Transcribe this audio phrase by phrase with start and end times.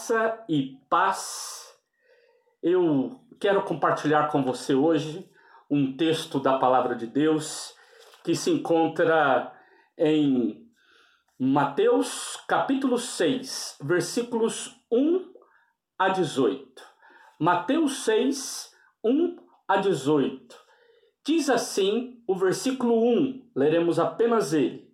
[0.00, 1.76] Graça e paz.
[2.62, 5.30] Eu quero compartilhar com você hoje
[5.70, 7.74] um texto da palavra de Deus
[8.24, 9.52] que se encontra
[9.98, 10.66] em
[11.38, 15.34] Mateus capítulo 6, versículos 1
[15.98, 16.82] a 18.
[17.38, 19.36] Mateus 6, 1
[19.68, 20.56] a 18.
[21.26, 24.90] Diz assim o versículo 1, leremos apenas ele.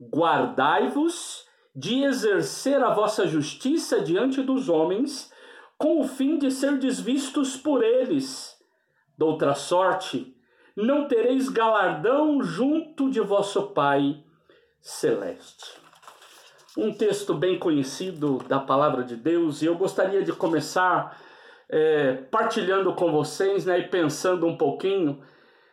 [0.00, 5.32] Guardai-vos de exercer a vossa justiça diante dos homens,
[5.78, 8.58] com o fim de ser desvistos por eles.
[9.16, 10.36] Doutra sorte,
[10.76, 14.22] não tereis galardão junto de vosso Pai
[14.80, 15.78] celeste.
[16.76, 21.20] Um texto bem conhecido da palavra de Deus, e eu gostaria de começar
[21.68, 25.22] é, partilhando com vocês né, e pensando um pouquinho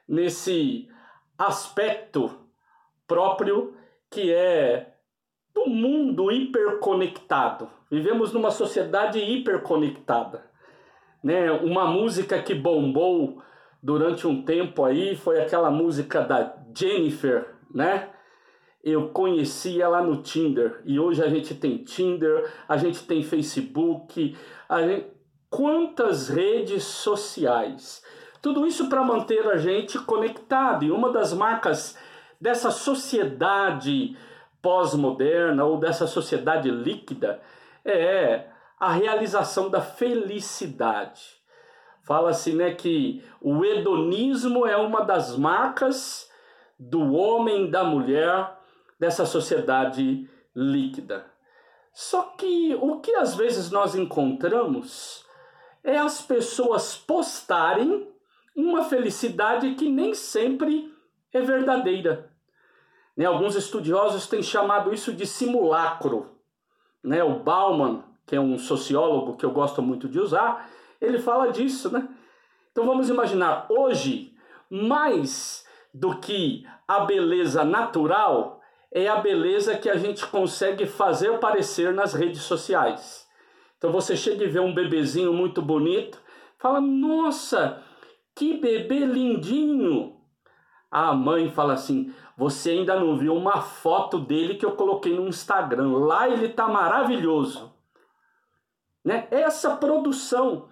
[0.07, 0.89] nesse
[1.37, 2.47] aspecto
[3.07, 3.75] próprio
[4.09, 4.96] que é
[5.57, 7.67] do mundo hiperconectado.
[7.89, 10.45] Vivemos numa sociedade hiperconectada.
[11.23, 11.51] Né?
[11.51, 13.41] Uma música que bombou
[13.81, 18.09] durante um tempo aí foi aquela música da Jennifer, né?
[18.83, 24.37] Eu conheci ela no Tinder e hoje a gente tem Tinder, a gente tem Facebook,
[24.69, 25.07] a gente...
[25.49, 28.03] quantas redes sociais.
[28.41, 30.85] Tudo isso para manter a gente conectado.
[30.85, 31.97] E uma das marcas
[32.39, 34.15] dessa sociedade
[34.67, 37.39] pós-moderna ou dessa sociedade líquida
[37.85, 41.37] é a realização da felicidade.
[42.03, 46.29] Fala-se né, que o hedonismo é uma das marcas
[46.77, 48.57] do homem, da mulher,
[48.99, 51.25] dessa sociedade líquida.
[51.93, 55.25] Só que o que às vezes nós encontramos
[55.81, 58.05] é as pessoas postarem
[58.53, 60.93] uma felicidade que nem sempre
[61.31, 62.35] é verdadeira.
[63.17, 63.25] Né?
[63.25, 66.29] Alguns estudiosos têm chamado isso de simulacro.
[67.03, 67.23] Né?
[67.23, 70.69] O Bauman, que é um sociólogo que eu gosto muito de usar,
[71.01, 71.91] ele fala disso.
[71.91, 72.07] Né?
[72.71, 74.33] Então vamos imaginar, hoje,
[74.69, 78.61] mais do que a beleza natural,
[78.91, 83.27] é a beleza que a gente consegue fazer aparecer nas redes sociais.
[83.77, 86.21] Então você chega e vê um bebezinho muito bonito,
[86.57, 87.83] fala: Nossa,
[88.35, 90.16] que bebê lindinho!
[90.89, 95.27] A mãe fala assim: você ainda não viu uma foto dele que eu coloquei no
[95.27, 95.97] Instagram.
[95.97, 97.73] Lá ele tá maravilhoso.
[99.03, 99.27] Né?
[99.31, 100.67] Essa produção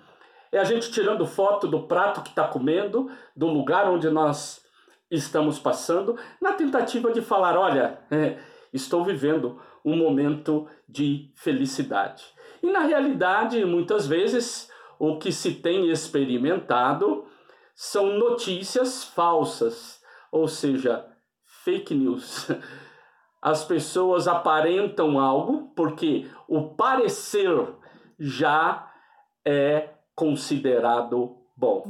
[0.52, 4.64] é a gente tirando foto do prato que está comendo, do lugar onde nós
[5.10, 8.38] estamos passando, na tentativa de falar: olha, é,
[8.74, 12.24] estou vivendo um momento de felicidade.
[12.64, 17.26] E na realidade, muitas vezes, o que se tem experimentado
[17.76, 20.02] são notícias falsas,
[20.36, 21.06] ou seja,
[21.64, 22.50] fake news.
[23.42, 27.74] As pessoas aparentam algo porque o parecer
[28.20, 28.92] já
[29.46, 31.86] é considerado bom.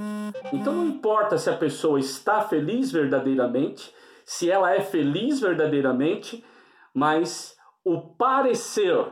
[0.54, 3.92] Então não importa se a pessoa está feliz verdadeiramente,
[4.24, 6.46] se ela é feliz verdadeiramente,
[6.94, 9.08] mas o parecer,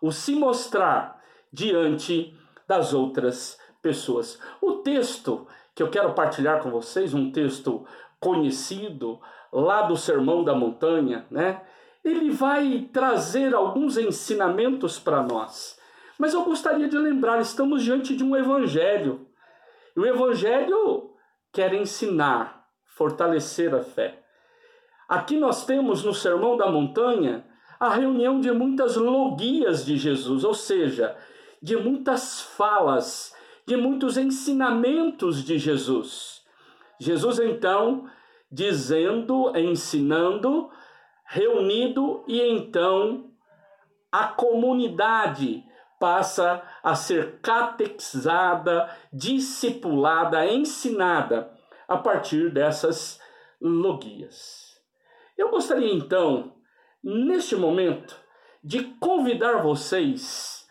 [0.00, 1.20] o se mostrar
[1.52, 4.38] diante das outras pessoas.
[4.60, 7.86] O texto que eu quero partilhar com vocês, um texto
[8.20, 9.20] conhecido
[9.52, 11.62] lá do Sermão da Montanha, né?
[12.04, 15.78] Ele vai trazer alguns ensinamentos para nós.
[16.18, 19.26] Mas eu gostaria de lembrar, estamos diante de um evangelho.
[19.96, 21.10] E o evangelho
[21.52, 24.22] quer ensinar, fortalecer a fé.
[25.08, 27.44] Aqui nós temos no Sermão da Montanha
[27.78, 31.16] a reunião de muitas logias de Jesus, ou seja,
[31.62, 33.34] de muitas falas,
[33.66, 36.35] de muitos ensinamentos de Jesus.
[36.98, 38.08] Jesus então
[38.50, 40.70] dizendo, ensinando,
[41.26, 43.30] reunido e então
[44.10, 45.64] a comunidade
[45.98, 51.52] passa a ser catequizada, discipulada, ensinada
[51.88, 53.20] a partir dessas
[53.60, 54.80] logias.
[55.36, 56.54] Eu gostaria então,
[57.02, 58.18] neste momento,
[58.62, 60.66] de convidar vocês,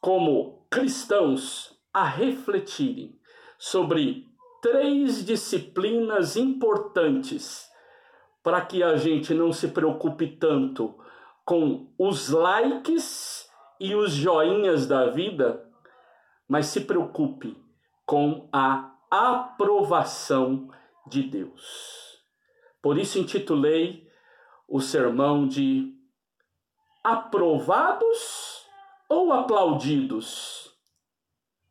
[0.00, 3.18] como cristãos, a refletirem
[3.58, 4.31] sobre
[4.62, 7.68] três disciplinas importantes
[8.44, 10.96] para que a gente não se preocupe tanto
[11.44, 13.50] com os likes
[13.80, 15.68] e os joinhas da vida,
[16.48, 17.56] mas se preocupe
[18.06, 20.70] com a aprovação
[21.08, 22.22] de Deus.
[22.80, 24.08] Por isso intitulei
[24.68, 25.92] o sermão de
[27.02, 28.64] Aprovados
[29.08, 30.72] ou aplaudidos?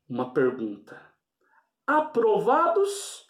[0.09, 1.10] Uma pergunta
[1.97, 3.25] aprovados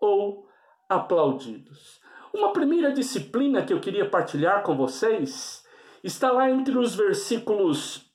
[0.00, 0.48] ou
[0.88, 2.00] aplaudidos.
[2.32, 5.64] Uma primeira disciplina que eu queria partilhar com vocês
[6.02, 8.06] está lá entre os versículos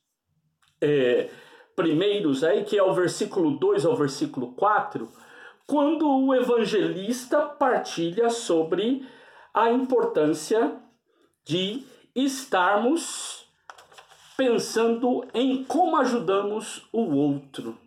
[0.80, 1.30] é,
[1.76, 5.10] primeiros aí, que é o versículo 2 ao versículo 4,
[5.66, 9.08] quando o evangelista partilha sobre
[9.54, 10.78] a importância
[11.46, 11.84] de
[12.16, 13.48] estarmos
[14.38, 17.78] pensando em como ajudamos o outro.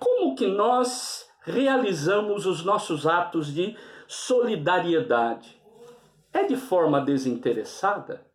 [0.00, 3.76] Como que nós realizamos os nossos atos de
[4.08, 5.60] solidariedade?
[6.32, 8.26] É de forma desinteressada?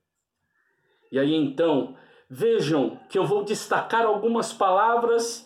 [1.12, 1.98] E aí então,
[2.30, 5.46] vejam que eu vou destacar algumas palavras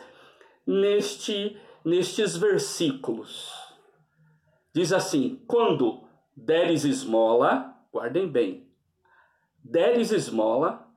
[0.67, 3.53] neste nestes versículos.
[4.73, 6.03] Diz assim: quando
[6.35, 8.67] deres esmola, guardem bem,
[9.63, 10.87] deres esmola,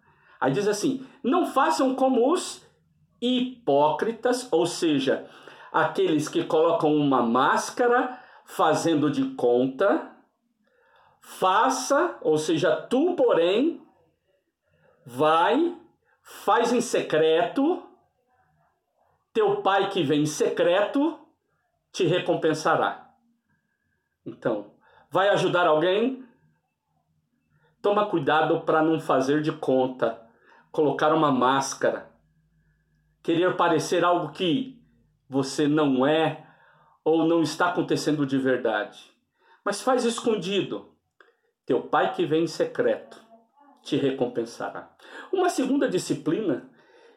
[0.40, 2.61] aí diz assim: não façam como os
[3.22, 5.30] hipócritas, ou seja,
[5.72, 10.10] aqueles que colocam uma máscara fazendo de conta,
[11.20, 13.80] faça, ou seja, tu, porém,
[15.06, 15.78] vai,
[16.22, 17.82] faz em secreto,
[19.32, 21.18] teu pai que vem em secreto
[21.92, 23.10] te recompensará.
[24.26, 24.74] Então,
[25.10, 26.26] vai ajudar alguém?
[27.80, 30.20] Toma cuidado para não fazer de conta,
[30.70, 32.11] colocar uma máscara,
[33.22, 34.80] querer parecer algo que
[35.28, 36.46] você não é
[37.04, 39.10] ou não está acontecendo de verdade.
[39.64, 40.90] Mas faz escondido.
[41.64, 43.20] Teu pai que vem em secreto
[43.82, 44.94] te recompensará.
[45.32, 46.70] Uma segunda disciplina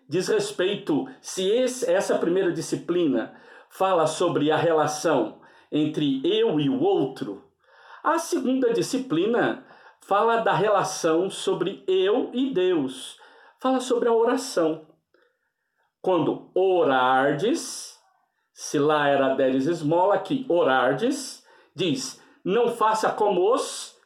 [0.07, 3.36] diz respeito, se esse, essa primeira disciplina
[3.69, 5.42] fala sobre a relação
[5.72, 7.44] entre eu e o outro,
[8.04, 9.66] a segunda disciplina
[10.00, 13.19] fala da relação sobre eu e Deus,
[13.60, 14.86] fala sobre a oração.
[16.06, 18.00] Quando orardes,
[18.54, 21.44] se lá era deres esmola, aqui orardes,
[21.75, 23.98] diz, não faça como os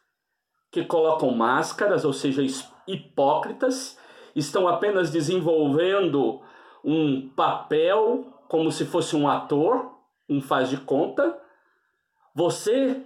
[0.71, 2.41] que colocam máscaras, ou seja,
[2.87, 3.99] hipócritas,
[4.33, 6.41] estão apenas desenvolvendo
[6.85, 9.91] um papel como se fosse um ator,
[10.29, 11.37] um faz de conta.
[12.33, 13.05] Você,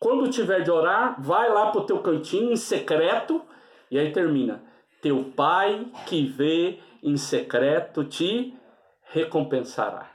[0.00, 3.42] quando tiver de orar, vai lá para o teu cantinho em secreto
[3.90, 4.64] e aí termina.
[5.02, 8.58] Teu pai que vê em secreto te
[9.02, 10.10] recompensará.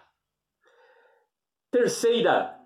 [1.71, 2.59] Terceira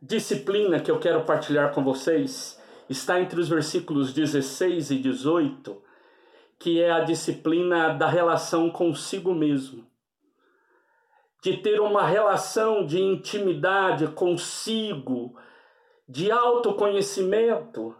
[0.00, 2.58] disciplina que eu quero partilhar com vocês
[2.88, 5.84] está entre os versículos 16 e 18
[6.58, 9.86] que é a disciplina da relação consigo mesmo.
[11.42, 15.38] De ter uma relação de intimidade consigo,
[16.08, 17.94] de autoconhecimento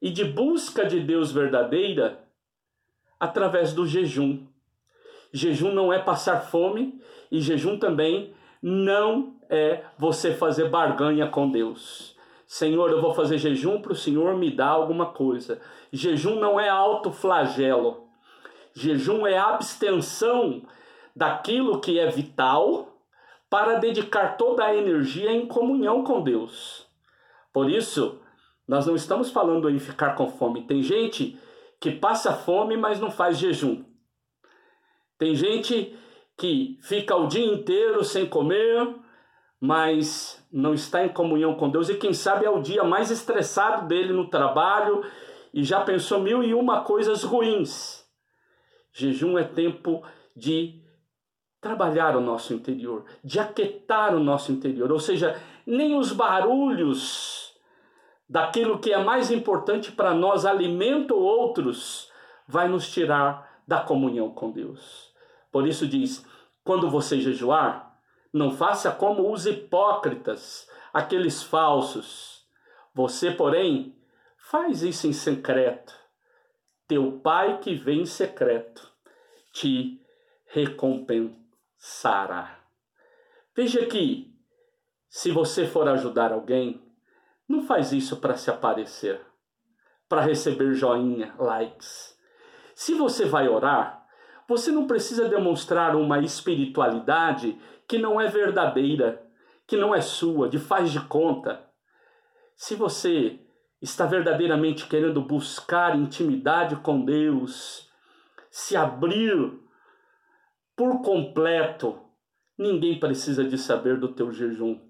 [0.00, 2.22] e de busca de Deus verdadeira
[3.18, 4.46] através do jejum.
[5.32, 7.00] Jejum não é passar fome
[7.30, 12.14] e jejum também não é você fazer barganha com Deus.
[12.46, 15.58] Senhor, eu vou fazer jejum para o Senhor me dar alguma coisa.
[15.90, 18.08] Jejum não é autoflagelo.
[18.74, 20.62] Jejum é abstenção
[21.16, 22.88] daquilo que é vital
[23.48, 26.86] para dedicar toda a energia em comunhão com Deus.
[27.52, 28.18] Por isso,
[28.66, 30.62] nós não estamos falando em ficar com fome.
[30.62, 31.38] Tem gente
[31.80, 33.82] que passa fome, mas não faz jejum.
[35.22, 35.96] Tem gente
[36.36, 38.92] que fica o dia inteiro sem comer,
[39.60, 43.86] mas não está em comunhão com Deus e quem sabe é o dia mais estressado
[43.86, 45.04] dele no trabalho
[45.54, 48.04] e já pensou mil e uma coisas ruins.
[48.92, 50.02] Jejum é tempo
[50.34, 50.82] de
[51.60, 57.54] trabalhar o nosso interior, de aquietar o nosso interior, ou seja, nem os barulhos
[58.28, 62.10] daquilo que é mais importante para nós, alimento outros,
[62.48, 65.11] vai nos tirar da comunhão com Deus.
[65.52, 66.26] Por isso diz:
[66.64, 67.96] quando você jejuar,
[68.32, 72.44] não faça como os hipócritas, aqueles falsos.
[72.92, 73.96] Você, porém,
[74.36, 76.02] faz isso em secreto
[76.92, 78.86] teu pai que vem em secreto
[79.50, 79.98] te
[80.44, 82.58] recompensará.
[83.56, 84.36] Veja que,
[85.08, 86.86] se você for ajudar alguém,
[87.48, 89.24] não faz isso para se aparecer,
[90.06, 92.14] para receber joinha, likes.
[92.74, 94.01] Se você vai orar,
[94.48, 97.58] você não precisa demonstrar uma espiritualidade
[97.88, 99.22] que não é verdadeira,
[99.66, 101.68] que não é sua, de faz de conta.
[102.54, 103.40] Se você
[103.80, 107.90] está verdadeiramente querendo buscar intimidade com Deus,
[108.50, 109.58] se abrir
[110.76, 111.98] por completo,
[112.56, 114.80] ninguém precisa de saber do teu jejum.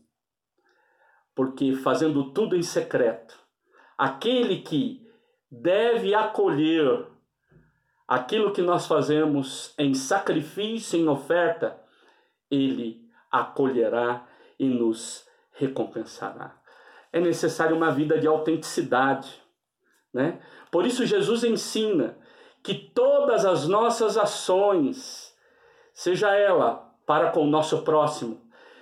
[1.34, 3.38] Porque fazendo tudo em secreto,
[3.96, 5.00] aquele que
[5.50, 7.06] deve acolher
[8.14, 11.80] aquilo que nós fazemos em sacrifício, em oferta,
[12.50, 14.26] ele acolherá
[14.58, 16.62] e nos recompensará
[17.12, 19.40] é necessária uma vida de autenticidade.
[20.12, 20.40] Né?
[20.70, 22.16] Por isso, Jesus ensina
[22.62, 25.34] que todas as nossas ações,
[25.92, 28.40] seja ela para com o nosso próximo,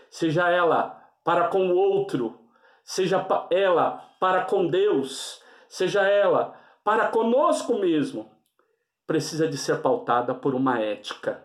[0.08, 2.38] seja ela para com o outro,
[2.84, 8.30] seja ela para com Deus, seja ela para conosco mesmo,
[9.10, 11.44] precisa de ser pautada por uma ética,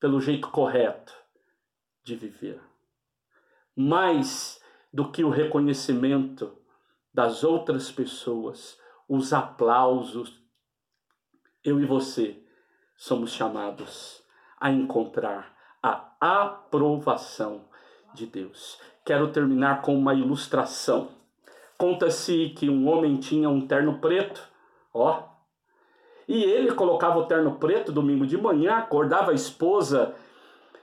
[0.00, 1.14] pelo jeito correto
[2.02, 2.60] de viver.
[3.76, 4.60] Mais
[4.92, 6.52] do que o reconhecimento
[7.14, 8.76] das outras pessoas,
[9.08, 10.42] os aplausos,
[11.62, 12.42] eu e você
[12.96, 14.20] somos chamados
[14.58, 17.68] a encontrar a aprovação
[18.14, 18.80] de Deus.
[19.04, 21.12] Quero terminar com uma ilustração.
[21.78, 24.42] Conta-se que um homem tinha um terno preto,
[24.92, 25.30] ó,
[26.28, 30.14] e ele colocava o terno preto domingo de manhã, acordava a esposa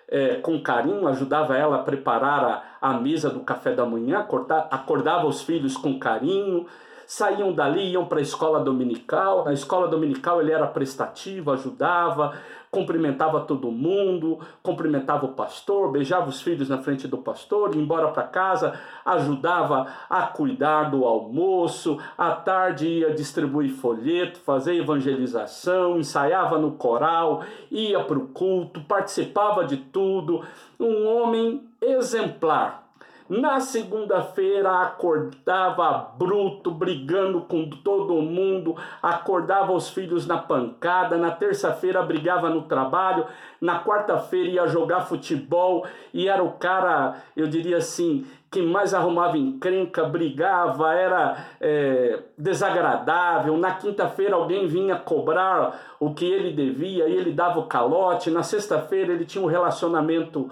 [0.08, 4.68] é, com carinho, ajudava ela a preparar a, a mesa do café da manhã, acordava,
[4.72, 6.66] acordava os filhos com carinho,
[7.10, 9.44] saíam dali, iam para a escola dominical.
[9.44, 12.38] Na escola dominical ele era prestativo, ajudava,
[12.70, 18.10] cumprimentava todo mundo, cumprimentava o pastor, beijava os filhos na frente do pastor, ia embora
[18.10, 26.60] para casa, ajudava a cuidar do almoço, à tarde ia distribuir folheto, fazer evangelização, ensaiava
[26.60, 30.46] no coral, ia para o culto, participava de tudo.
[30.80, 32.89] Um homem exemplar
[33.30, 41.16] na segunda-feira acordava bruto, brigando com todo mundo, acordava os filhos na pancada.
[41.16, 43.28] Na terça-feira brigava no trabalho,
[43.62, 49.38] na quarta-feira ia jogar futebol e era o cara, eu diria assim, que mais arrumava
[49.38, 53.56] encrenca, brigava, era é, desagradável.
[53.58, 58.32] Na quinta-feira alguém vinha cobrar o que ele devia e ele dava o calote.
[58.32, 60.50] Na sexta-feira ele tinha um relacionamento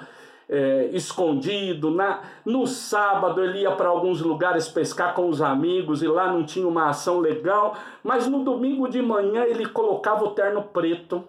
[0.50, 1.92] é, escondido.
[1.92, 6.44] Na, no sábado ele ia para alguns lugares pescar com os amigos e lá não
[6.44, 11.24] tinha uma ação legal, mas no domingo de manhã ele colocava o terno preto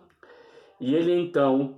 [0.81, 1.77] e ele então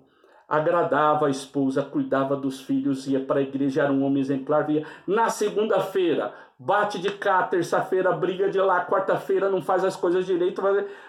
[0.49, 4.85] agradava a esposa, cuidava dos filhos, ia para a igreja, era um homem exemplar, via.
[5.07, 10.61] Na segunda-feira, bate de cá, terça-feira, briga de lá, quarta-feira não faz as coisas direito,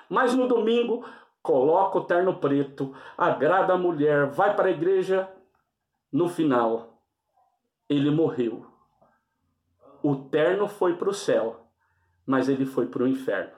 [0.08, 1.04] mas no domingo
[1.42, 5.28] coloca o terno preto, agrada a mulher, vai para a igreja,
[6.12, 7.02] no final,
[7.88, 8.70] ele morreu.
[10.04, 11.66] O terno foi para o céu,
[12.26, 13.58] mas ele foi para o inferno.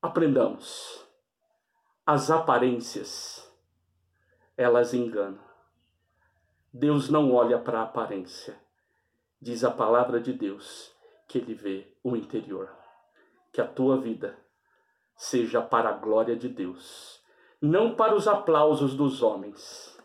[0.00, 1.06] Aprendamos.
[2.06, 3.52] As aparências,
[4.56, 5.44] elas enganam.
[6.72, 8.58] Deus não olha para a aparência.
[9.40, 10.94] Diz a palavra de Deus
[11.28, 12.74] que ele vê o interior.
[13.52, 14.38] Que a tua vida
[15.14, 17.19] seja para a glória de Deus
[17.60, 19.98] não para os aplausos dos homens,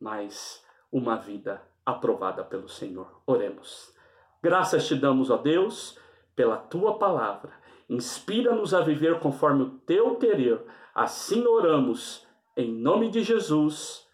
[0.00, 3.22] mas uma vida aprovada pelo Senhor.
[3.26, 3.94] Oremos.
[4.42, 5.98] Graças te damos, ó Deus,
[6.34, 7.52] pela tua palavra.
[7.88, 10.60] Inspira-nos a viver conforme o teu querer.
[10.94, 12.26] Assim oramos,
[12.56, 14.06] em nome de Jesus.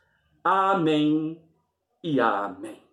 [0.43, 1.43] Amém
[2.02, 2.84] e amém.